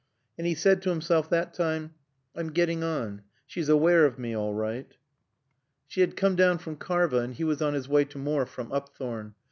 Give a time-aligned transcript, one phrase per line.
[0.35, 1.93] And he said to himself that time,
[2.35, 3.21] "I'm getting on.
[3.45, 4.91] She's aware of me all right."
[5.85, 8.71] She had come down from Karva, and he was on his way to Morfe from
[8.71, 9.35] Upthorne.